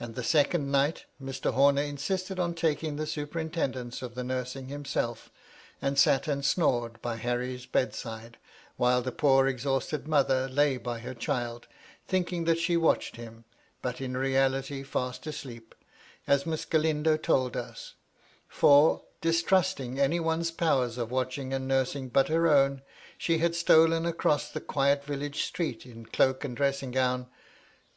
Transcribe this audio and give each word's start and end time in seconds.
And, 0.00 0.14
the 0.14 0.24
second 0.24 0.72
night, 0.72 1.04
Mr. 1.22 1.52
Homer 1.52 1.82
insisted 1.82 2.40
on 2.40 2.54
taking 2.54 2.96
the 2.96 3.06
superintendence 3.06 4.00
of 4.00 4.14
the 4.14 4.24
nursing 4.24 4.68
himself, 4.68 5.30
and 5.82 5.98
sat 5.98 6.26
and 6.26 6.42
snored 6.42 7.02
by 7.02 7.16
Harry's 7.16 7.66
bedside, 7.66 8.38
while 8.78 9.02
the 9.02 9.12
poor, 9.12 9.46
exhausted 9.46 10.08
mother 10.08 10.48
lay 10.48 10.78
by 10.78 11.02
fier 11.02 11.12
child,— 11.12 11.68
thinking 12.08 12.44
that 12.44 12.58
she 12.58 12.78
watched 12.78 13.16
him, 13.16 13.44
but 13.82 14.00
in 14.00 14.16
reality 14.16 14.82
fast 14.82 15.26
asleep, 15.26 15.74
as 16.26 16.46
Miss 16.46 16.64
Galindo 16.64 17.18
told 17.18 17.54
us; 17.54 17.92
for, 18.48 19.02
distrusting 19.20 20.00
any 20.00 20.18
one's 20.18 20.50
powers 20.50 20.96
of 20.96 21.10
watching 21.10 21.52
and 21.52 21.68
nursing 21.68 22.08
but 22.08 22.28
her 22.28 22.40
owq, 22.44 22.80
sl\e 23.20 23.36
had 23.36 23.54
stolen 23.54 24.06
across 24.06 24.50
the 24.50 24.62
quiet 24.62 25.04
village 25.04 25.44
street 25.44 25.84
in 25.84 26.06
cloak 26.06 26.42
and 26.42 26.56
dressing 26.56 26.90
gown, 26.90 27.16
and 27.20 27.26
252 27.26 27.28
MY 27.28 27.28
LADY 27.28 27.82
LUDLOW. 27.82 27.96